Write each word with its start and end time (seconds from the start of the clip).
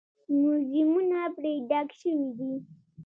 موزیمونه 0.39 1.19
پرې 1.35 1.53
ډک 1.69 1.89
شوي 1.99 2.29
دي. 2.37 2.53